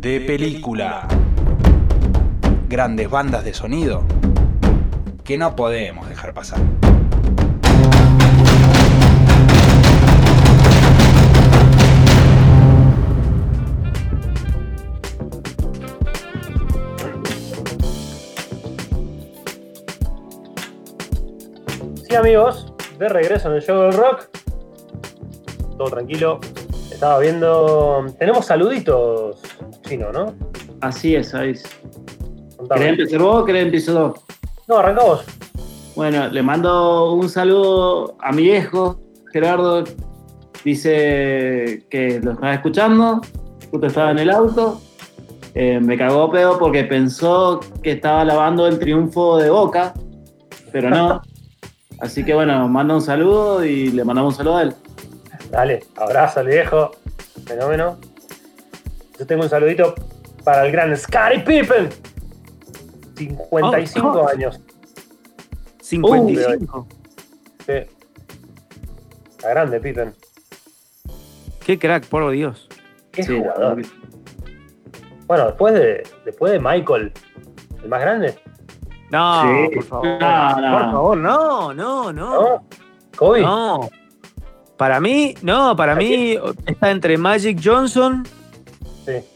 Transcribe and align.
de 0.00 0.18
película. 0.20 1.06
Grandes 2.70 3.10
bandas 3.10 3.44
de 3.44 3.52
sonido 3.52 4.02
que 5.24 5.36
no 5.36 5.54
podemos 5.54 6.08
dejar 6.08 6.32
pasar. 6.32 6.58
Sí, 22.08 22.14
amigos, 22.14 22.72
de 22.98 23.08
regreso 23.10 23.50
en 23.50 23.56
el 23.56 23.62
show 23.62 23.82
del 23.82 23.92
rock. 23.92 24.30
Todo 25.76 25.90
tranquilo. 25.90 26.40
Estaba 26.90 27.18
viendo. 27.18 28.06
Tenemos 28.18 28.46
saluditos, 28.46 29.40
Así 30.80 31.14
es, 31.14 31.28
¿sabes? 31.30 31.64
Contame. 32.56 32.80
¿Querés 32.80 32.98
empezar 32.98 33.20
vos 33.20 33.42
o 33.42 33.44
querés 33.44 33.64
empezar 33.64 33.94
vos? 33.94 34.20
No, 34.68 34.78
arrancamos. 34.78 35.24
Bueno, 35.96 36.28
le 36.28 36.42
mando 36.42 37.12
un 37.12 37.28
saludo 37.28 38.16
a 38.20 38.32
mi 38.32 38.44
viejo, 38.44 39.00
Gerardo. 39.32 39.84
Dice 40.64 41.84
que 41.90 42.20
lo 42.22 42.32
estaba 42.32 42.54
escuchando, 42.54 43.20
justo 43.70 43.86
estaba 43.86 44.10
en 44.12 44.18
el 44.20 44.30
auto. 44.30 44.80
Eh, 45.54 45.80
me 45.80 45.98
cagó 45.98 46.30
pedo 46.30 46.58
porque 46.58 46.84
pensó 46.84 47.60
que 47.82 47.92
estaba 47.92 48.24
lavando 48.24 48.66
el 48.66 48.78
triunfo 48.78 49.38
de 49.38 49.50
Boca, 49.50 49.94
pero 50.70 50.90
no. 50.90 51.20
Así 52.00 52.24
que 52.24 52.34
bueno, 52.34 52.68
manda 52.68 52.94
un 52.94 53.02
saludo 53.02 53.64
y 53.64 53.90
le 53.90 54.04
mandamos 54.04 54.34
un 54.34 54.38
saludo 54.38 54.56
a 54.58 54.62
él. 54.62 54.74
Dale, 55.50 55.80
abrazo 55.96 56.40
al 56.40 56.46
viejo. 56.46 56.92
Fenómeno. 57.46 57.98
Yo 59.20 59.26
tengo 59.26 59.42
un 59.42 59.50
saludito 59.50 59.94
para 60.44 60.64
el 60.64 60.72
gran 60.72 60.96
Scottie 60.96 61.40
Pippen. 61.40 61.90
55 63.16 64.08
Oh, 64.08 64.22
oh. 64.22 64.28
años. 64.28 64.58
55. 65.82 66.88
Sí. 67.66 67.72
Está 69.28 69.50
grande, 69.50 69.78
Pippen. 69.78 70.14
Qué 71.66 71.78
crack, 71.78 72.06
por 72.06 72.30
Dios. 72.30 72.66
Qué 73.12 73.22
Sí, 73.22 73.36
jugador. 73.38 73.82
Bueno, 75.26 75.46
después 75.48 75.74
de, 75.74 76.02
después 76.24 76.52
de 76.52 76.58
Michael, 76.58 77.12
el 77.82 77.88
más 77.90 78.00
grande, 78.00 78.38
No, 79.10 79.42
Sí. 79.42 79.74
por 79.74 79.84
favor. 79.84 80.06
No, 80.18 80.60
no. 80.60 80.78
Por 80.78 80.92
favor, 80.92 81.16
no, 81.18 81.74
no, 81.74 82.12
no. 82.14 82.40
¿no? 82.40 82.64
Kobe. 83.18 83.42
No. 83.42 83.90
Para 84.78 84.98
mí, 84.98 85.34
no, 85.42 85.76
para 85.76 85.94
mí 85.94 86.38
está 86.64 86.90
entre 86.90 87.18
Magic 87.18 87.60
Johnson 87.62 88.26
Sí. 89.10 89.26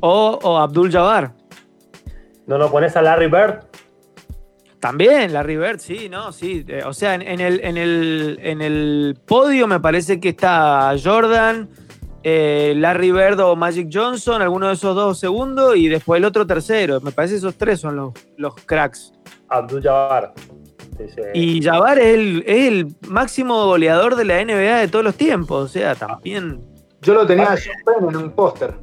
o, 0.00 0.38
o 0.42 0.58
Abdul 0.58 0.90
Jabbar. 0.90 1.32
¿No 2.46 2.58
lo 2.58 2.70
pones 2.70 2.96
a 2.96 3.02
Larry 3.02 3.26
Bird? 3.28 3.64
También, 4.80 5.32
Larry 5.32 5.56
Bird, 5.56 5.78
sí, 5.78 6.08
no, 6.08 6.32
sí. 6.32 6.64
Eh, 6.66 6.82
o 6.84 6.92
sea, 6.92 7.14
en, 7.14 7.22
en 7.22 7.40
el, 7.40 7.60
en, 7.64 7.76
el, 7.76 8.38
en 8.42 8.60
el 8.60 9.16
podio 9.26 9.68
me 9.68 9.78
parece 9.78 10.18
que 10.18 10.30
está 10.30 10.92
Jordan, 11.02 11.68
eh, 12.24 12.74
Larry 12.76 13.12
Bird 13.12 13.38
o 13.40 13.54
Magic 13.54 13.88
Johnson, 13.92 14.42
alguno 14.42 14.66
de 14.66 14.74
esos 14.74 14.96
dos 14.96 15.20
segundos, 15.20 15.76
y 15.76 15.86
después 15.88 16.18
el 16.18 16.24
otro 16.24 16.46
tercero. 16.48 17.00
Me 17.00 17.12
parece 17.12 17.34
que 17.34 17.38
esos 17.38 17.54
tres 17.54 17.78
son 17.78 17.94
los, 17.94 18.12
los 18.36 18.54
cracks. 18.66 19.12
Abdul 19.48 19.82
Jabbar. 19.82 20.34
Sí, 20.98 21.04
sí. 21.14 21.22
Y 21.32 21.62
Jabbar 21.62 22.00
es 22.00 22.14
el, 22.14 22.44
es 22.44 22.68
el 22.68 22.96
máximo 23.08 23.64
goleador 23.66 24.16
de 24.16 24.24
la 24.24 24.44
NBA 24.44 24.78
de 24.78 24.88
todos 24.88 25.04
los 25.04 25.14
tiempos. 25.14 25.64
O 25.64 25.68
sea, 25.68 25.94
también. 25.94 26.60
Yo 27.02 27.14
lo 27.14 27.24
tenía 27.24 27.52
a 27.52 27.56
John 27.56 28.00
Penn 28.00 28.08
en 28.08 28.16
un 28.16 28.30
póster. 28.32 28.74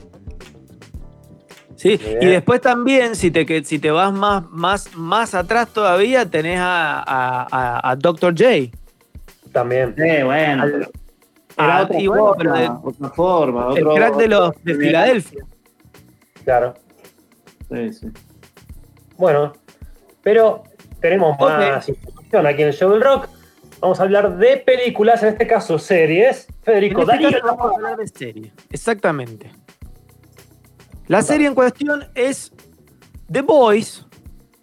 Sí, 1.79 1.95
Bien. 1.97 2.17
y 2.21 2.25
después 2.25 2.59
también, 2.59 3.15
si 3.15 3.31
te, 3.31 3.45
que- 3.45 3.63
si 3.63 3.79
te 3.79 3.89
vas 3.89 4.11
más, 4.11 4.43
más, 4.51 4.93
más 4.95 5.33
atrás 5.33 5.69
todavía, 5.69 6.29
tenés 6.29 6.59
a, 6.59 6.99
a- 6.99 7.47
a- 7.49 7.91
a 7.91 7.95
Dr. 7.95 8.33
J. 8.37 8.77
También. 9.53 9.95
Sí, 9.97 10.23
bueno. 10.23 10.63
Al- 10.63 10.89
Ah, 11.61 11.65
Era 11.65 11.81
otra, 11.83 11.99
y 11.99 12.07
bueno, 12.07 12.23
forma, 12.27 12.37
pero 12.37 12.53
de- 12.53 12.69
otra 12.83 13.09
forma. 13.09 13.61
el 13.75 13.85
otro- 13.87 13.95
crack 13.95 14.15
de 14.15 14.27
los 14.29 14.63
de. 14.63 14.75
Filadelfia. 14.75 15.45
Claro. 16.45 16.73
Sí, 17.69 17.93
sí. 17.93 18.07
Bueno, 19.17 19.51
pero 20.23 20.63
tenemos 21.01 21.37
más 21.39 21.89
información 21.89 22.47
aquí 22.47 22.61
en 22.61 22.67
el 22.69 22.73
show 22.73 22.89
del 22.91 23.01
rock. 23.01 23.27
Vamos 23.81 23.99
a 23.99 24.03
hablar 24.03 24.37
de 24.37 24.57
películas, 24.57 25.21
en 25.23 25.29
este 25.29 25.47
caso 25.47 25.77
series. 25.79 26.47
Federico, 26.63 27.01
En 27.03 27.09
este 27.09 27.23
Darío. 27.23 27.41
caso 27.41 27.55
vamos 27.57 27.71
a 27.71 27.75
hablar 27.75 27.97
de 27.97 28.07
serie. 28.07 28.51
Exactamente. 28.71 29.51
La 31.09 31.21
serie 31.23 31.47
en 31.47 31.55
cuestión 31.55 32.05
es 32.13 32.53
The 33.31 33.41
Boys, 33.41 34.05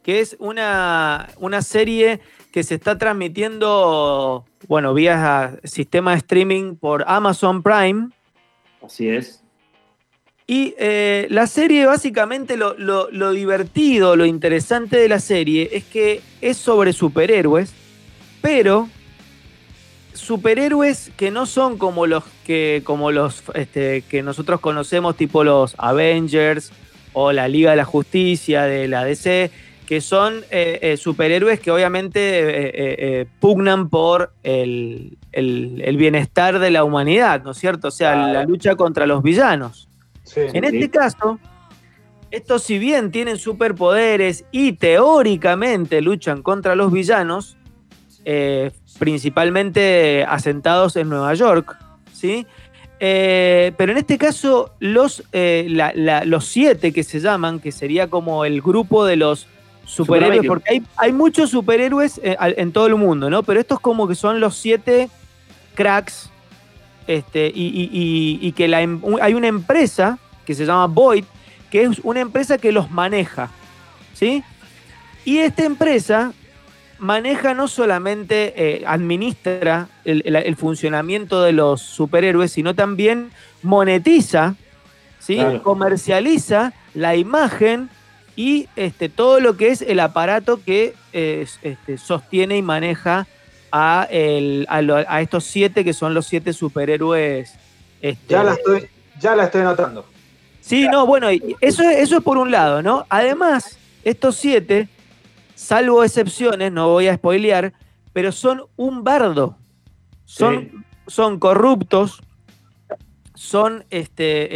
que 0.04 0.20
es 0.20 0.36
una, 0.38 1.28
una 1.38 1.60
serie 1.60 2.20
que 2.52 2.62
se 2.62 2.76
está 2.76 2.96
transmitiendo, 2.96 4.44
bueno, 4.68 4.94
vía 4.94 5.58
sistema 5.64 6.12
de 6.12 6.18
streaming 6.18 6.76
por 6.76 7.04
Amazon 7.08 7.62
Prime. 7.64 8.10
Así 8.80 9.08
es. 9.08 9.42
Y 10.46 10.74
eh, 10.78 11.26
la 11.30 11.48
serie, 11.48 11.84
básicamente, 11.86 12.56
lo, 12.56 12.78
lo- 12.78 13.10
lo 13.10 13.32
divertido, 13.32 14.14
lo 14.14 14.24
interesante 14.24 14.96
de 14.98 15.08
la 15.08 15.18
serie 15.18 15.68
es 15.72 15.82
que 15.82 16.22
es 16.40 16.56
sobre 16.56 16.92
superhéroes, 16.92 17.72
pero 18.40 18.88
superhéroes 20.16 21.10
que 21.16 21.30
no 21.30 21.46
son 21.46 21.78
como 21.78 22.06
los 22.06 22.24
que, 22.44 22.82
como 22.84 23.10
los 23.12 23.42
este, 23.54 24.02
que 24.02 24.22
nosotros 24.22 24.60
conocemos, 24.60 25.16
tipo 25.16 25.44
los 25.44 25.74
Avengers 25.78 26.72
o 27.12 27.32
la 27.32 27.48
Liga 27.48 27.70
de 27.70 27.76
la 27.76 27.84
Justicia 27.84 28.64
de 28.64 28.88
la 28.88 29.04
DC, 29.04 29.50
que 29.86 30.00
son 30.00 30.40
eh, 30.50 30.78
eh, 30.82 30.96
superhéroes 30.96 31.60
que 31.60 31.70
obviamente 31.70 32.20
eh, 32.20 32.70
eh, 32.74 33.26
pugnan 33.40 33.88
por 33.88 34.32
el, 34.42 35.16
el- 35.32 35.80
el 35.84 35.96
bienestar 35.96 36.58
de 36.58 36.70
la 36.70 36.82
humanidad, 36.84 37.42
¿no 37.44 37.52
es 37.52 37.58
cierto? 37.58 37.88
O 37.88 37.92
sea, 37.92 38.16
la 38.32 38.42
lucha 38.44 38.74
contra 38.74 39.06
los 39.06 39.22
villanos. 39.22 39.88
Sí. 40.24 40.40
En 40.52 40.64
este 40.64 40.90
caso, 40.90 41.38
estos 42.32 42.64
si 42.64 42.78
bien 42.80 43.12
tienen 43.12 43.38
superpoderes 43.38 44.44
y 44.50 44.72
teóricamente 44.72 46.00
luchan 46.00 46.42
contra 46.42 46.74
los 46.74 46.92
villanos, 46.92 47.56
eh, 48.28 48.70
principalmente 48.98 50.24
asentados 50.28 50.96
en 50.96 51.08
Nueva 51.08 51.32
York, 51.34 51.76
¿sí? 52.12 52.46
Eh, 53.00 53.72
pero 53.76 53.92
en 53.92 53.98
este 53.98 54.18
caso, 54.18 54.72
los, 54.80 55.22
eh, 55.32 55.66
la- 55.68 55.92
la- 55.94 56.24
los 56.24 56.46
siete 56.46 56.92
que 56.92 57.02
se 57.04 57.20
llaman, 57.20 57.60
que 57.60 57.70
sería 57.72 58.08
como 58.08 58.44
el 58.44 58.60
grupo 58.62 59.04
de 59.04 59.16
los 59.16 59.46
superhéroes, 59.84 60.40
porque 60.48 60.70
hay, 60.70 60.82
hay 60.96 61.12
muchos 61.12 61.50
superhéroes 61.50 62.18
eh, 62.24 62.36
en 62.40 62.72
todo 62.72 62.86
el 62.88 62.96
mundo, 62.96 63.30
¿no? 63.30 63.42
Pero 63.42 63.60
estos 63.60 63.80
como 63.80 64.08
que 64.08 64.14
son 64.14 64.40
los 64.40 64.56
siete 64.56 65.08
cracks 65.74 66.30
este, 67.06 67.52
y, 67.54 67.66
y- 67.66 67.90
y- 67.92 68.38
y 68.48 68.52
que 68.52 68.66
la 68.66 68.80
em- 68.82 69.00
hay 69.20 69.34
una 69.34 69.46
empresa 69.48 70.18
que 70.44 70.54
se 70.54 70.64
llama 70.66 70.86
Void, 70.86 71.24
que 71.70 71.82
es 71.84 72.00
una 72.02 72.20
empresa 72.20 72.58
que 72.58 72.72
los 72.72 72.90
maneja, 72.90 73.50
¿sí? 74.14 74.42
Y 75.24 75.38
esta 75.38 75.64
empresa 75.64 76.32
maneja 76.98 77.54
no 77.54 77.68
solamente, 77.68 78.54
eh, 78.56 78.84
administra 78.86 79.88
el, 80.04 80.22
el- 80.24 80.36
el 80.36 80.56
funcionamiento 80.56 81.42
de 81.42 81.52
los 81.52 81.80
superhéroes, 81.82 82.52
sino 82.52 82.74
también 82.74 83.30
monetiza, 83.62 84.54
¿sí? 85.18 85.36
Claro. 85.36 85.62
Comercializa 85.62 86.72
la 86.94 87.16
imagen 87.16 87.90
y 88.36 88.68
este, 88.76 89.08
todo 89.08 89.40
lo 89.40 89.56
que 89.56 89.68
es 89.68 89.82
el 89.82 90.00
aparato 90.00 90.60
que 90.64 90.94
eh, 91.12 91.46
este, 91.62 91.98
sostiene 91.98 92.56
y 92.56 92.62
maneja 92.62 93.26
a, 93.72 94.06
el- 94.10 94.66
a 94.68 94.80
lo- 94.82 94.96
a 94.96 95.20
estos 95.20 95.44
siete 95.44 95.84
que 95.84 95.92
son 95.92 96.14
los 96.14 96.26
siete 96.26 96.52
superhéroes. 96.52 97.54
este, 98.02 98.32
Ya 98.34 98.42
la 98.44 98.52
estoy, 98.54 98.86
ya 99.20 99.34
la 99.36 99.44
estoy 99.44 99.62
anotando. 99.62 100.04
Sí, 100.60 100.88
no, 100.88 101.06
bueno, 101.06 101.28
eso, 101.60 101.82
eso 101.82 102.16
es 102.18 102.22
por 102.24 102.38
un 102.38 102.50
lado, 102.50 102.82
¿no? 102.82 103.06
Además, 103.08 103.78
estos 104.04 104.36
siete, 104.36 104.88
salvo 105.56 106.04
excepciones, 106.04 106.70
no 106.70 106.88
voy 106.90 107.08
a 107.08 107.16
spoilear, 107.16 107.72
pero 108.12 108.30
son 108.30 108.62
un 108.76 109.02
bardo. 109.02 109.56
Son, 110.24 110.70
Sí. 110.70 110.78
son 111.08 111.38
corruptos, 111.40 112.22
son 113.34 113.84
este 113.90 114.48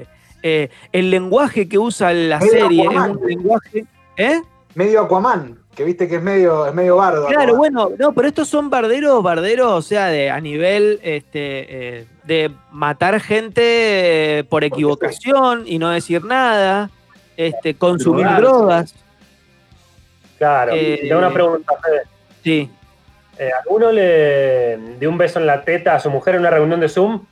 eh, 0.00 0.06
eh, 0.42 0.68
el 0.92 1.10
lenguaje 1.10 1.68
que 1.68 1.78
usa 1.78 2.12
la 2.12 2.38
Medio 2.38 2.52
serie 2.52 2.82
es 2.82 2.88
Aquaman. 2.90 3.10
un 3.16 3.26
lenguaje. 3.26 3.84
¿Eh? 4.16 4.40
Medio 4.74 5.02
Aquaman, 5.02 5.58
que 5.74 5.84
viste 5.84 6.08
que 6.08 6.16
es 6.16 6.22
medio, 6.22 6.66
es 6.66 6.74
medio 6.74 6.96
bardo. 6.96 7.26
Claro, 7.26 7.42
Aquaman. 7.54 7.56
bueno, 7.58 7.90
no, 7.98 8.12
pero 8.12 8.28
estos 8.28 8.48
son 8.48 8.70
barderos, 8.70 9.22
barderos, 9.22 9.72
o 9.72 9.82
sea, 9.82 10.06
de, 10.06 10.30
a 10.30 10.40
nivel 10.40 10.98
este, 11.02 11.98
eh, 12.00 12.06
de 12.24 12.50
matar 12.72 13.20
gente 13.20 14.44
por 14.50 14.64
equivocación 14.64 15.62
y 15.66 15.78
no 15.78 15.90
decir 15.90 16.24
nada, 16.24 16.90
este, 17.36 17.74
consumir 17.74 18.26
drogas. 18.36 18.94
Claro. 20.44 20.72
Eh, 20.74 20.98
tengo 21.08 21.18
una 21.18 21.32
pregunta, 21.32 21.72
Fede. 21.82 22.02
Sí. 22.42 22.70
Eh, 23.38 23.50
¿Alguno 23.64 23.90
le 23.90 24.76
dio 25.00 25.08
un 25.08 25.16
beso 25.16 25.38
en 25.40 25.46
la 25.46 25.64
teta 25.64 25.94
a 25.94 26.00
su 26.00 26.10
mujer 26.10 26.34
en 26.34 26.40
una 26.42 26.50
reunión 26.50 26.80
de 26.80 26.88
Zoom? 26.90 27.22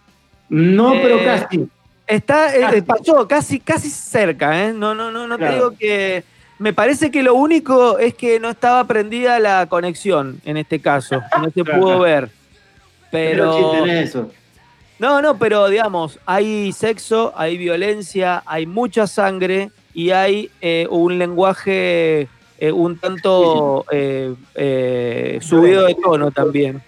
No, 0.49 0.95
Eh, 0.95 1.01
pero 1.03 1.19
casi. 1.25 1.69
Está, 2.07 2.57
eh, 2.57 2.61
Casi. 2.61 2.77
eh, 2.79 2.83
pasó 2.83 3.29
casi, 3.29 3.61
casi 3.61 3.91
cerca, 3.91 4.65
¿eh? 4.65 4.73
No, 4.73 4.95
no, 4.95 5.11
no, 5.11 5.27
no 5.27 5.37
te 5.39 5.49
digo 5.53 5.73
que. 5.79 6.25
Me 6.59 6.73
parece 6.73 7.11
que 7.11 7.23
lo 7.23 7.35
único 7.35 7.99
es 7.99 8.15
que 8.15 8.39
no 8.41 8.49
estaba 8.49 8.85
prendida 8.85 9.39
la 9.41 9.67
conexión 9.67 10.41
en 10.45 10.57
este 10.57 10.81
caso. 10.81 11.21
No 11.41 11.51
se 11.51 11.63
Claro. 11.65 11.81
pudo 11.81 11.99
ver. 12.01 12.31
Pero 13.11 13.71
Pero. 13.73 13.87
eso. 13.87 14.31
No, 14.99 15.21
no, 15.21 15.37
pero 15.37 15.69
digamos, 15.69 16.19
hay 16.25 16.73
sexo, 16.73 17.33
hay 17.37 17.59
violencia, 17.59 18.43
hay 18.47 18.67
mucha 18.67 19.07
sangre 19.07 19.71
y 19.93 20.11
hay 20.11 20.51
eh, 20.61 20.87
un 20.91 21.19
lenguaje 21.19 22.29
eh, 22.63 22.71
un 22.71 22.97
tanto 22.97 23.85
eh, 23.91 24.33
eh, 24.55 25.39
subido 25.43 25.85
de 25.85 25.97
tono 25.97 26.31
también. 26.31 26.81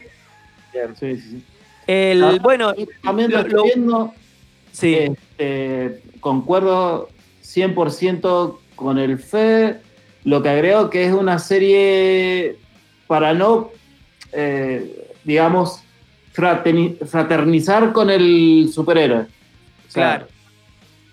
Bien. 0.72 0.94
Sí, 0.98 1.16
sí, 1.16 1.30
sí. 1.30 1.44
El, 1.86 2.22
Ah, 2.22 2.38
bueno, 2.40 2.72
También 3.02 3.32
lo 3.32 3.42
lo- 3.42 3.64
viendo. 3.64 4.14
sí, 4.70 4.94
Este, 4.94 6.00
concuerdo 6.20 7.08
100% 7.42 8.60
con 8.76 8.98
el 8.98 9.18
Fe. 9.18 9.78
Lo 10.24 10.42
que 10.42 10.48
agrego 10.48 10.90
que 10.90 11.04
es 11.06 11.12
una 11.12 11.38
serie 11.40 12.56
para 13.08 13.34
no, 13.34 13.70
eh, 14.32 15.08
digamos, 15.24 15.80
fraterni- 16.34 16.96
fraternizar 17.04 17.92
con 17.92 18.10
el 18.10 18.70
superhéroe. 18.72 19.22
O 19.22 19.90
sea, 19.90 20.18
claro. 20.18 20.26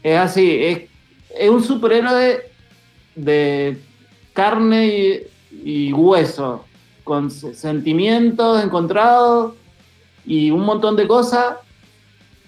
Es 0.03 0.17
así, 0.17 0.57
es, 0.63 0.81
es 1.37 1.49
un 1.49 1.63
superhéroe 1.63 2.41
de 3.15 3.77
carne 4.45 4.87
y, 4.87 5.89
y 5.89 5.93
hueso, 5.93 6.65
con 7.03 7.29
se- 7.29 7.53
sentimientos 7.53 8.63
encontrados 8.63 9.53
y 10.25 10.49
un 10.49 10.61
montón 10.61 10.95
de 10.95 11.07
cosas, 11.07 11.57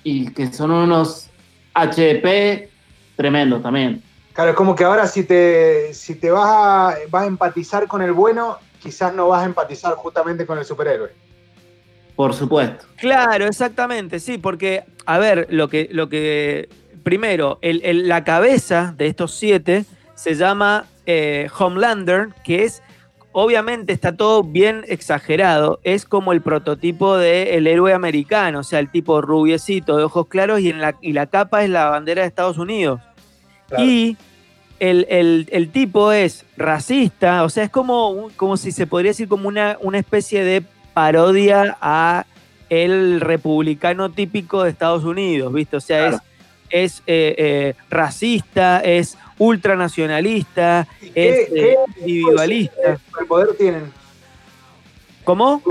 y 0.03 0.31
que 0.33 0.51
son 0.51 0.71
unos 0.71 1.29
HP 1.75 2.69
tremendos 3.15 3.61
también. 3.61 4.01
Claro, 4.33 4.49
es 4.51 4.55
como 4.57 4.73
que 4.75 4.83
ahora 4.83 5.05
si 5.05 5.23
te, 5.23 5.93
si 5.93 6.15
te 6.15 6.31
vas, 6.31 6.47
a, 6.49 6.95
vas 7.11 7.23
a 7.25 7.27
empatizar 7.27 7.87
con 7.87 8.01
el 8.01 8.11
bueno, 8.11 8.57
quizás 8.81 9.13
no 9.13 9.27
vas 9.27 9.43
a 9.43 9.45
empatizar 9.45 9.93
justamente 9.93 10.47
con 10.47 10.57
el 10.57 10.65
superhéroe. 10.65 11.11
Por 12.15 12.33
supuesto. 12.33 12.85
Claro, 12.97 13.45
exactamente, 13.45 14.19
sí, 14.19 14.39
porque, 14.39 14.83
a 15.05 15.19
ver, 15.19 15.45
lo 15.51 15.67
que, 15.69 15.89
lo 15.91 16.09
que 16.09 16.69
primero, 17.03 17.59
el- 17.61 17.81
el- 17.83 18.07
la 18.07 18.23
cabeza 18.23 18.93
de 18.97 19.05
estos 19.07 19.31
siete 19.35 19.85
se 20.15 20.35
llama 20.35 20.85
eh, 21.05 21.49
Homelander, 21.57 22.29
que 22.43 22.63
es, 22.63 22.81
obviamente 23.31 23.93
está 23.93 24.15
todo 24.15 24.43
bien 24.43 24.83
exagerado, 24.87 25.79
es 25.83 26.05
como 26.05 26.33
el 26.33 26.41
prototipo 26.41 27.17
del 27.17 27.65
héroe 27.67 27.93
americano, 27.93 28.59
o 28.59 28.63
sea, 28.63 28.79
el 28.79 28.89
tipo 28.91 29.21
rubiecito, 29.21 29.97
de 29.97 30.03
ojos 30.03 30.27
claros, 30.27 30.59
y, 30.59 30.69
en 30.69 30.79
la, 30.81 30.95
y 31.01 31.13
la 31.13 31.25
capa 31.27 31.63
es 31.63 31.69
la 31.69 31.85
bandera 31.89 32.21
de 32.21 32.27
Estados 32.27 32.57
Unidos. 32.57 33.01
Claro. 33.69 33.83
Y 33.83 34.17
el, 34.79 35.05
el- 35.09 35.47
el 35.51 35.69
tipo 35.71 36.11
es 36.11 36.45
racista, 36.57 37.43
o 37.43 37.49
sea, 37.49 37.63
es 37.63 37.69
como, 37.69 38.29
como 38.35 38.57
si 38.57 38.71
se 38.71 38.85
podría 38.87 39.11
decir 39.11 39.27
como 39.27 39.47
una, 39.47 39.77
una 39.81 39.97
especie 39.97 40.43
de 40.43 40.63
parodia 40.93 41.77
a 41.81 42.25
el 42.69 43.19
republicano 43.21 44.11
típico 44.11 44.63
de 44.63 44.69
Estados 44.69 45.03
Unidos, 45.03 45.51
¿viste? 45.53 45.77
O 45.77 45.81
sea, 45.81 46.09
Claro. 46.09 46.23
es, 46.69 46.93
es 46.95 47.03
eh, 47.07 47.35
eh, 47.37 47.73
racista, 47.89 48.79
es 48.79 49.17
ultranacionalista, 49.47 50.87
¿Y 51.01 51.07
es 51.07 51.13
qué, 51.13 51.41
eh, 51.43 51.49
qué 51.95 51.99
individualista. 52.01 52.97
superpoder 53.09 53.55
tienen? 53.57 53.91
¿Cómo? 55.23 55.61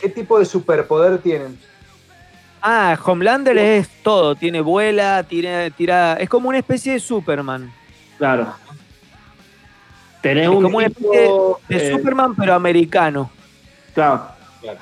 ¿Qué 0.00 0.08
tipo 0.08 0.38
de 0.38 0.44
superpoder 0.44 1.18
tienen? 1.18 1.58
Ah, 2.60 2.98
Homelander 3.04 3.56
es 3.58 3.88
todo, 4.02 4.34
tiene 4.34 4.60
vuela, 4.60 5.22
tira, 5.22 5.70
tira, 5.70 6.14
es 6.14 6.28
como 6.28 6.48
una 6.48 6.58
especie 6.58 6.92
de 6.94 7.00
Superman, 7.00 7.72
Claro. 8.18 8.52
Tenés 10.22 10.44
Es 10.44 10.48
un 10.48 10.62
como 10.62 10.78
una 10.78 10.88
tipo, 10.88 11.60
de 11.68 11.76
eh, 11.76 11.92
Superman 11.92 12.34
pero 12.34 12.54
americano. 12.54 13.30
claro, 13.94 14.26
Claro. 14.60 14.78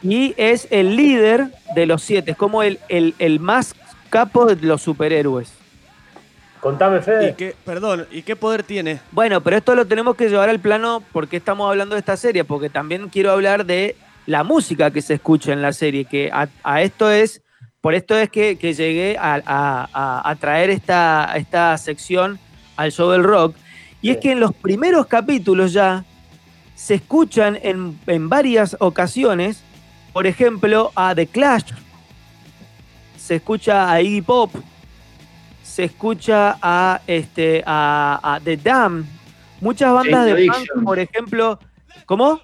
Y 0.00 0.32
es 0.36 0.68
el 0.70 0.94
líder 0.96 1.48
de 1.74 1.84
los 1.86 2.02
siete, 2.02 2.30
es 2.30 2.36
como 2.36 2.62
el, 2.62 2.78
el, 2.88 3.14
el 3.18 3.40
más 3.40 3.74
capo 4.10 4.46
de 4.46 4.54
los 4.64 4.80
superhéroes. 4.80 5.52
Contame, 6.60 6.98
¿Y 6.98 7.02
Fede. 7.02 7.34
qué, 7.36 7.54
perdón, 7.64 8.06
¿y 8.10 8.22
qué 8.22 8.34
poder 8.36 8.62
tiene? 8.62 9.00
Bueno, 9.12 9.40
pero 9.42 9.56
esto 9.56 9.74
lo 9.74 9.86
tenemos 9.86 10.16
que 10.16 10.28
llevar 10.28 10.48
al 10.48 10.58
plano 10.60 11.02
porque 11.12 11.36
estamos 11.36 11.68
hablando 11.70 11.94
de 11.94 12.00
esta 12.00 12.16
serie, 12.16 12.44
porque 12.44 12.68
también 12.70 13.08
quiero 13.08 13.30
hablar 13.32 13.64
de 13.64 13.96
la 14.26 14.44
música 14.44 14.90
que 14.90 15.00
se 15.02 15.14
escucha 15.14 15.52
en 15.52 15.62
la 15.62 15.72
serie, 15.72 16.04
que 16.04 16.30
a, 16.32 16.48
a 16.64 16.82
esto 16.82 17.10
es, 17.10 17.42
por 17.80 17.94
esto 17.94 18.16
es 18.16 18.28
que, 18.28 18.58
que 18.58 18.74
llegué 18.74 19.16
a, 19.18 19.34
a- 19.46 19.88
a- 19.92 20.30
a 20.30 20.36
traer 20.36 20.70
esta, 20.70 21.32
esta 21.36 21.76
sección 21.78 22.38
al 22.76 22.92
show 22.92 23.10
del 23.10 23.22
rock, 23.24 23.54
y 24.02 24.10
es 24.10 24.18
que 24.18 24.32
en 24.32 24.40
los 24.40 24.52
primeros 24.54 25.06
capítulos 25.06 25.72
ya 25.72 26.04
se 26.74 26.94
escuchan 26.94 27.58
en, 27.62 27.98
en 28.06 28.28
varias 28.28 28.76
ocasiones, 28.80 29.62
por 30.12 30.26
ejemplo, 30.26 30.92
a 30.94 31.14
The 31.14 31.26
Clash, 31.26 31.72
se 33.16 33.36
escucha 33.36 33.90
a 33.90 34.00
Iggy 34.00 34.22
Pop, 34.22 34.54
se 35.78 35.84
escucha 35.84 36.58
a, 36.60 37.02
este, 37.06 37.62
a, 37.64 38.18
a 38.20 38.40
The 38.40 38.56
Dam, 38.56 39.06
muchas 39.60 39.92
bandas 39.92 40.26
James 40.26 40.36
de 40.36 40.46
punk, 40.46 40.84
por 40.84 40.98
ejemplo, 40.98 41.60
¿cómo? 42.04 42.40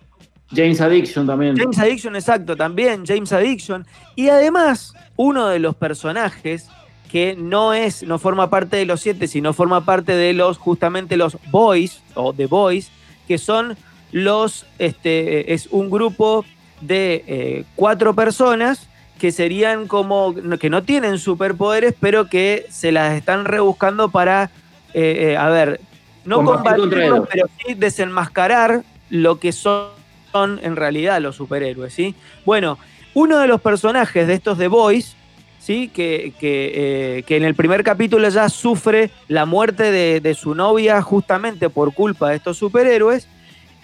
James 0.55 0.81
Addiction 0.81 1.27
también. 1.27 1.57
James 1.57 1.77
Addiction, 1.77 2.15
exacto, 2.15 2.55
también 2.57 3.05
James 3.05 3.33
Addiction. 3.33 3.89
Y 4.15 4.29
además, 4.29 4.95
uno 5.17 5.49
de 5.49 5.59
los 5.59 5.75
personajes 5.75 6.69
que 7.11 7.35
no 7.35 7.75
es, 7.75 8.05
no 8.05 8.21
forma 8.21 8.51
parte 8.51 8.77
de 8.77 8.87
los 8.87 9.01
siete, 9.01 9.27
sino 9.27 9.53
forma 9.53 9.85
parte 9.85 10.13
de 10.13 10.33
los, 10.33 10.57
justamente 10.57 11.17
los 11.17 11.37
Boys, 11.51 12.05
o 12.15 12.33
The 12.33 12.47
Boys, 12.47 12.93
que 13.27 13.39
son 13.39 13.77
los, 14.13 14.65
este, 14.79 15.53
es 15.53 15.67
un 15.73 15.91
grupo 15.91 16.45
de 16.83 17.25
eh, 17.27 17.65
cuatro 17.75 18.15
personas 18.15 18.89
que 19.19 19.33
serían 19.33 19.87
como, 19.87 20.35
que 20.59 20.71
no 20.71 20.83
tienen 20.83 21.19
superpoderes, 21.19 21.95
pero 21.99 22.29
que 22.29 22.67
se 22.71 22.93
las 22.93 23.15
están 23.15 23.45
rebuscando 23.45 24.11
para, 24.11 24.51
eh, 24.93 25.31
eh, 25.31 25.37
a 25.37 25.49
ver, 25.49 25.81
no 26.25 26.45
combatirlos, 26.45 27.29
pero 27.31 27.47
sí 27.65 27.75
desenmascarar 27.75 28.83
lo 29.11 29.39
que 29.39 29.53
son 29.53 30.05
son 30.35 30.59
en 30.65 30.75
realidad 30.75 31.21
los 31.21 31.37
superhéroes, 31.37 31.95
¿sí? 31.95 32.17
Bueno, 32.45 32.77
uno 33.15 33.39
de 33.39 33.47
los 33.47 33.61
personajes 33.61 34.27
de 34.27 34.35
estos 34.35 34.59
The 34.59 34.67
Boys, 34.67 35.15
¿sí? 35.61 35.87
Que, 35.95 36.33
que, 36.41 36.73
eh, 37.19 37.23
que 37.23 37.37
en 37.37 37.45
el 37.45 37.55
primer 37.55 37.85
capítulo 37.85 38.29
ya 38.29 38.49
sufre 38.49 39.13
la 39.29 39.47
muerte 39.47 39.93
de, 39.93 40.19
de 40.21 40.35
su 40.35 40.57
novia 40.57 41.01
justamente 41.03 41.71
por 41.71 41.95
culpa 41.95 42.31
de 42.31 42.37
estos 42.37 42.59
superhéroes, 42.59 43.29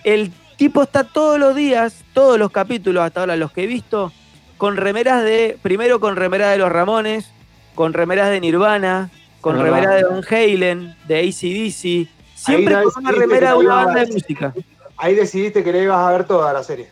el 0.02 0.32
tipo 0.56 0.82
está 0.82 1.04
todos 1.04 1.38
los 1.38 1.54
días, 1.54 2.04
todos 2.14 2.36
los 2.36 2.50
capítulos 2.50 3.04
hasta 3.04 3.20
ahora 3.20 3.36
los 3.36 3.52
que 3.52 3.62
he 3.62 3.66
visto, 3.68 4.12
con 4.60 4.76
remeras 4.76 5.24
de, 5.24 5.56
primero 5.62 6.00
con 6.00 6.16
remeras 6.16 6.52
de 6.52 6.58
los 6.58 6.70
Ramones, 6.70 7.30
con 7.74 7.94
remeras 7.94 8.28
de 8.28 8.40
Nirvana, 8.42 9.08
con 9.40 9.56
Es 9.56 9.62
remeras 9.62 9.94
de. 9.96 10.04
Van 10.04 10.22
Halen, 10.30 10.94
de 11.08 11.18
ACDC, 11.18 12.08
siempre 12.36 12.74
con 12.82 12.92
una 13.04 13.10
remera 13.12 13.52
de 13.52 13.56
una 13.56 13.68
no 13.70 13.86
banda 13.86 14.04
de 14.04 14.12
música. 14.12 14.52
Ahí 14.98 15.14
decidiste 15.14 15.64
que 15.64 15.72
le 15.72 15.84
ibas 15.84 15.96
a 16.06 16.12
ver 16.12 16.24
toda 16.24 16.52
la 16.52 16.62
serie. 16.62 16.88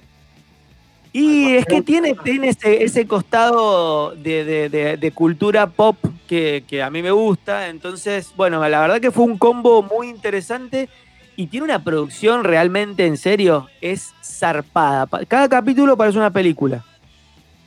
Y 1.13 1.57
es 1.57 1.67
que 1.67 1.83
tiene, 1.83 2.15
tiene 2.15 2.49
ese, 2.49 2.83
ese 2.85 3.07
costado 3.07 4.13
de, 4.17 4.45
de- 4.47 4.69
de- 4.71 4.97
de 4.97 5.13
cultura 5.13 5.67
pop 5.67 5.97
que, 6.27 6.65
que 6.67 6.83
a 6.83 6.89
mí 6.89 7.03
me 7.03 7.11
gusta. 7.11 7.69
Entonces, 7.69 8.33
bueno, 8.35 8.67
la 8.67 8.81
verdad 8.81 8.99
que 8.99 9.11
fue 9.11 9.25
un 9.25 9.37
combo 9.37 9.83
muy 9.83 10.09
interesante 10.09 10.89
y 11.37 11.49
tiene 11.49 11.65
una 11.65 11.85
producción 11.85 12.45
realmente, 12.45 13.05
en 13.05 13.19
serio, 13.19 13.69
es 13.83 14.15
zarpada. 14.25 15.05
Pa- 15.05 15.27
Cada 15.27 15.51
capítulo 15.51 15.99
parece 15.99 16.17
una 16.17 16.31
película. 16.31 16.83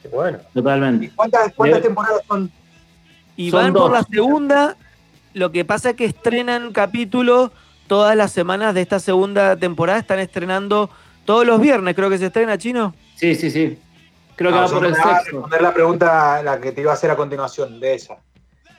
Bueno. 0.10 0.40
¿Y 0.50 0.54
Totalmente. 0.54 1.12
cuántas, 1.16 1.54
cuántas 1.54 1.80
Bien. 1.80 1.90
temporadas 1.90 2.22
son? 2.28 2.52
Y 3.36 3.52
Son 3.52 3.64
van 3.64 3.74
por 3.74 3.92
la 3.92 4.04
segunda. 4.04 4.76
Lo 5.34 5.52
que 5.52 5.64
pasa 5.66 5.92
es 5.92 5.96
que 5.96 6.06
estrenan 6.06 6.72
capítulos 6.74 7.52
todas 7.88 8.16
las 8.16 8.32
semanas 8.32 8.74
de 8.74 8.82
esta 8.82 9.00
segunda 9.00 9.56
temporada. 9.58 10.00
Están 10.00 10.20
estrenando 10.20 10.90
todos 11.26 11.46
los 11.46 11.60
viernes, 11.62 11.96
creo 11.96 12.10
que 12.10 12.18
se 12.18 12.26
estrena, 12.28 12.58
chino. 12.58 12.94
Sí, 13.16 13.36
sí, 13.36 13.50
sí. 13.52 13.80
Creo 14.36 14.50
que 14.52 14.56
No, 14.58 14.64
va 14.64 14.68
por 14.70 14.86
el 14.86 14.92
vas 14.94 15.00
a 15.06 15.10
sexto. 15.20 15.32
responder 15.32 15.62
la 15.62 15.74
pregunta 15.74 16.42
la 16.44 16.60
que 16.60 16.72
te 16.72 16.82
iba 16.82 16.92
a 16.92 16.96
hacer 16.96 17.12
a 17.12 17.16
continuación 17.16 17.80
de 17.80 17.94
esa. 17.96 18.18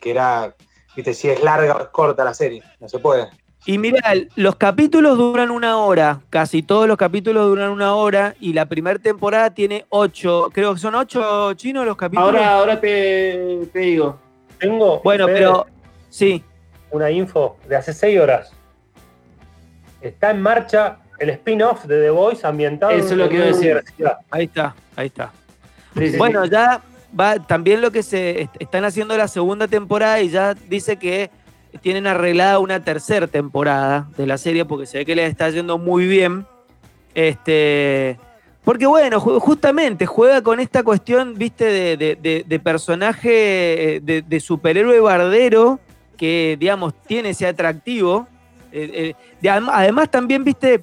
Que 0.01 0.11
era, 0.11 0.55
viste, 0.97 1.15
si 1.15 1.29
es 1.31 1.43
larga 1.43 1.77
o 1.77 1.81
es 1.83 1.89
corta 1.89 2.25
la 2.25 2.35
serie. 2.35 2.63
No 2.81 2.89
se 2.89 2.99
puede. 2.99 3.29
Y 3.65 3.79
mira, 3.79 4.13
los 4.35 4.57
capítulos 4.57 5.17
duran 5.17 5.51
una 5.53 5.77
hora, 5.79 6.21
casi 6.31 6.63
todos 6.65 6.89
los 6.89 6.97
capítulos 6.97 7.47
duran 7.47 7.71
una 7.71 7.95
hora 7.95 8.35
y 8.41 8.53
la 8.55 8.67
primera 8.67 8.99
temporada 8.99 9.51
tiene 9.55 9.87
ocho, 9.89 10.49
creo 10.53 10.75
que 10.75 10.81
son 10.81 10.97
ocho 10.97 11.53
chinos 11.55 11.87
los 11.87 11.97
capítulos. 11.97 12.27
Ahora, 12.35 12.55
ahora 12.55 12.81
te, 12.81 13.61
te 13.73 13.79
digo. 13.79 14.19
Tengo 14.59 15.01
bueno, 15.03 15.27
pero 15.27 15.67
sí, 16.09 16.43
una 16.91 17.11
info 17.11 17.57
de 17.69 17.77
hace 17.77 17.93
6 17.93 18.21
horas. 18.21 18.53
Está 20.01 20.31
en 20.33 20.43
marcha 20.43 20.99
el 21.21 21.31
spin-off 21.31 21.85
de 21.85 22.01
The 22.01 22.11
Voice 22.11 22.45
ambientado 22.47 22.91
Eso 22.93 23.11
es 23.11 23.13
lo 23.13 23.29
que 23.29 23.37
iba 23.37 23.45
a 23.45 23.49
una 23.49 23.57
decir. 23.57 23.83
ahí 24.31 24.45
está, 24.45 24.75
ahí 24.97 25.07
está. 25.07 25.31
Sí, 25.97 26.11
sí, 26.11 26.17
Bueno, 26.17 26.45
sí. 26.45 26.51
ya 26.51 26.81
va 27.19 27.39
también 27.39 27.81
lo 27.81 27.93
que 27.93 28.03
se 28.03 28.43
est- 28.43 28.57
están 28.59 28.85
haciendo 28.85 29.17
la 29.17 29.29
segunda 29.29 29.69
temporada 29.69 30.21
y 30.21 30.31
ya 30.31 30.55
dice 30.55 30.97
que 30.97 31.31
tienen 31.81 32.07
arreglada 32.07 32.59
una 32.59 32.85
tercera 32.85 33.27
temporada 33.27 34.09
de 34.17 34.27
la 34.27 34.39
serie 34.39 34.65
porque 34.65 34.87
se 34.87 34.99
ve 34.99 35.05
que 35.07 35.15
les 35.17 35.31
está 35.31 35.49
yendo 35.51 35.79
muy 35.79 36.07
bien. 36.07 36.47
Este, 37.15 38.19
porque 38.65 38.87
bueno, 38.87 39.21
ju- 39.21 39.39
justamente 39.41 40.07
juega 40.07 40.43
con 40.43 40.61
esta 40.61 40.83
cuestión, 40.83 41.35
viste, 41.37 41.65
de, 41.65 41.97
de- 41.97 42.17
personaje, 42.61 43.97
eh, 43.97 44.01
de, 44.01 44.23
superhéroe 44.41 45.01
bardero, 45.01 45.81
que 46.17 46.57
digamos 46.59 46.95
tiene 47.07 47.31
ese 47.31 47.47
atractivo. 47.47 48.29
Eh, 48.73 48.91
eh, 48.95 49.15
de- 49.41 49.49
adem- 49.51 49.71
además 49.73 50.11
también, 50.11 50.45
viste, 50.45 50.83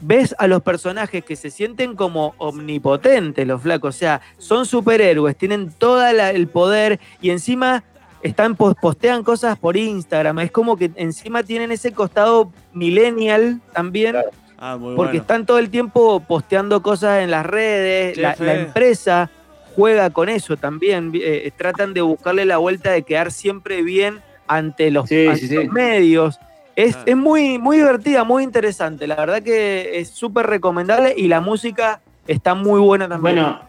ves 0.00 0.34
a 0.38 0.46
los 0.46 0.62
personajes 0.62 1.24
que 1.24 1.36
se 1.36 1.50
sienten 1.50 1.94
como 1.96 2.34
omnipotentes, 2.38 3.46
los 3.46 3.60
flacos, 3.62 3.94
o 3.96 3.98
sea, 3.98 4.20
son 4.38 4.64
superhéroes, 4.66 5.36
tienen 5.36 5.70
todo 5.72 6.04
el 6.06 6.48
poder 6.48 6.98
y 7.20 7.30
encima 7.30 7.82
están 8.22 8.56
pos- 8.56 8.74
postean 8.80 9.22
cosas 9.22 9.58
por 9.58 9.76
Instagram, 9.76 10.38
es 10.40 10.50
como 10.50 10.76
que 10.76 10.90
encima 10.96 11.42
tienen 11.42 11.70
ese 11.72 11.92
costado 11.92 12.52
millennial 12.72 13.60
también, 13.72 14.12
Claro. 14.12 14.30
Ah, 14.60 14.76
muy 14.76 14.96
porque 14.96 15.10
bueno. 15.12 15.20
están 15.22 15.46
todo 15.46 15.58
el 15.60 15.70
tiempo 15.70 16.18
posteando 16.26 16.82
cosas 16.82 17.22
en 17.22 17.30
las 17.30 17.46
redes, 17.46 18.16
la, 18.18 18.34
empresa 18.54 19.30
juega 19.76 20.10
con 20.10 20.28
eso 20.28 20.56
también, 20.56 21.12
eh, 21.14 21.48
tratan 21.56 21.94
de 21.94 22.00
buscarle 22.00 22.44
la 22.44 22.56
vuelta 22.56 22.90
de 22.90 23.02
quedar 23.04 23.30
siempre 23.30 23.82
bien 23.82 24.18
ante 24.48 24.90
los, 24.90 25.08
Sí, 25.08 25.26
ante 25.28 25.40
sí, 25.40 25.46
sí. 25.48 25.54
los 25.54 25.66
medios. 25.68 26.40
Es, 26.74 26.96
Ah. 26.96 27.02
es 27.06 27.16
muy, 27.16 27.58
muy 27.58 27.76
divertida, 27.76 28.24
muy 28.24 28.42
interesante. 28.42 29.06
La 29.06 29.14
verdad 29.16 29.42
que 29.44 30.00
es 30.00 30.08
súper 30.10 30.46
recomendable 30.46 31.14
y 31.16 31.28
la 31.28 31.40
música 31.40 32.00
está 32.26 32.54
muy 32.54 32.80
buena 32.80 33.08
también. 33.08 33.36
Bueno, 33.36 33.60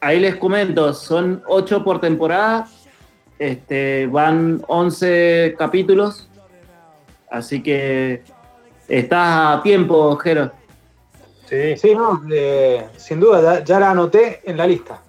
ahí 0.00 0.20
les 0.20 0.36
comento, 0.36 0.94
son 0.94 1.42
8 1.48 1.84
por 1.84 2.00
temporada, 2.00 2.66
este, 3.40 4.06
van 4.06 4.62
11 4.68 5.56
capítulos, 5.58 6.28
así 7.30 7.62
que 7.62 8.22
estás 8.86 9.58
a 9.58 9.62
tiempo, 9.62 10.14
Jero. 10.16 10.52
Sí. 11.48 11.76
Sí, 11.78 11.94
no, 11.94 12.22
eh, 12.30 12.86
sin 12.98 13.18
duda, 13.18 13.40
ya, 13.40 13.64
ya 13.64 13.80
la 13.80 13.90
anoté 13.92 14.42
en 14.44 14.58
la 14.58 14.66
lista. 14.66 15.00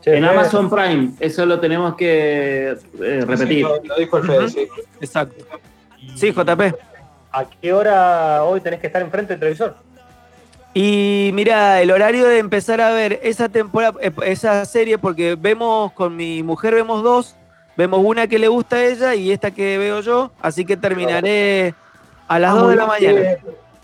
Che, 0.00 0.16
En 0.16 0.24
Amazon 0.24 0.70
Prime, 0.70 1.10
eso 1.20 1.44
lo 1.44 1.60
tenemos 1.60 1.96
que 1.96 2.70
eh, 2.70 3.24
repetir. 3.26 3.48
Sí, 3.48 3.60
lo, 3.60 3.84
lo 3.84 3.96
dijo 3.96 4.16
el 4.16 4.24
Fede, 4.24 4.48
sí. 4.48 4.68
Exacto. 4.98 5.44
Sí, 6.16 6.32
JP. 6.32 6.74
¿A 7.32 7.44
qué 7.44 7.72
hora 7.74 8.42
hoy 8.42 8.62
tenés 8.62 8.80
que 8.80 8.86
estar 8.86 9.02
enfrente 9.02 9.34
del 9.34 9.40
televisor? 9.40 9.76
Y 10.72 11.30
mira, 11.34 11.82
el 11.82 11.90
horario 11.90 12.26
de 12.26 12.38
empezar 12.38 12.80
a 12.80 12.92
ver 12.92 13.20
esa 13.22 13.50
temporada, 13.50 13.98
eh, 14.00 14.12
esa 14.24 14.64
serie, 14.64 14.96
porque 14.96 15.36
vemos 15.38 15.92
con 15.92 16.16
mi 16.16 16.42
mujer, 16.42 16.74
vemos 16.74 17.02
dos, 17.02 17.36
vemos 17.80 18.00
una 18.04 18.26
que 18.26 18.38
le 18.38 18.48
gusta 18.48 18.76
a 18.76 18.84
ella 18.84 19.14
y 19.14 19.32
esta 19.32 19.50
que 19.52 19.78
veo 19.78 20.00
yo, 20.02 20.30
así 20.42 20.66
que 20.66 20.76
terminaré 20.76 21.74
a 22.28 22.38
las 22.38 22.50
Ah, 22.52 22.54
2 22.56 22.62
muy 22.64 22.70
de 22.72 22.76
la 22.76 22.86
mañana. 22.86 23.20
eh, 23.20 23.38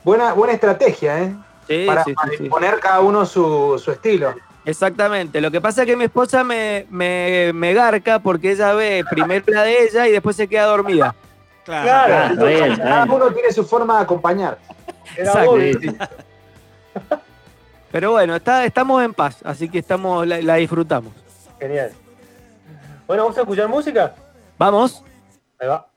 buena, 0.04 0.32
buena 0.34 0.52
estrategia, 0.52 1.22
¿eh? 1.22 1.34
Sí, 1.66 1.84
para 1.86 2.04
sí, 2.04 2.12
para 2.12 2.28
sí, 2.30 2.36
sí. 2.36 2.44
imponer 2.44 2.78
cada 2.78 3.00
uno 3.00 3.24
su, 3.24 3.80
su 3.82 3.90
estilo. 3.90 4.34
Exactamente. 4.66 5.40
Lo 5.40 5.50
que 5.50 5.62
pasa 5.62 5.82
es 5.82 5.86
que 5.86 5.96
mi 5.96 6.04
esposa 6.04 6.44
me, 6.44 6.84
me, 6.90 7.52
me 7.54 7.72
garca 7.72 8.18
porque 8.18 8.52
ella 8.52 8.74
ve 8.74 9.02
primero 9.08 9.44
la 9.48 9.62
de 9.62 9.84
ella 9.84 10.06
y 10.08 10.12
después 10.12 10.36
se 10.36 10.46
queda 10.46 10.66
dormida. 10.66 11.14
Claro. 11.64 12.44
Bien, 12.46 12.76
Cada 12.76 13.04
bien. 13.06 13.16
uno 13.16 13.30
tiene 13.32 13.50
su 13.50 13.64
forma 13.64 13.96
de 13.96 14.02
acompañar. 14.04 14.58
Era 15.16 15.30
Exacto. 15.32 16.06
Pero 17.90 18.10
bueno, 18.10 18.36
está, 18.36 18.64
estamos 18.66 19.02
en 19.02 19.14
paz, 19.14 19.38
así 19.44 19.68
que 19.70 19.78
estamos, 19.78 20.26
la, 20.26 20.42
la 20.42 20.56
disfrutamos. 20.56 21.12
Genial. 21.58 21.92
Bueno, 23.06 23.22
¿vamos 23.22 23.38
a 23.38 23.42
escuchar 23.42 23.68
música? 23.68 24.14
Vamos. 24.58 25.02
Ahí 25.58 25.68
va. 25.68 25.88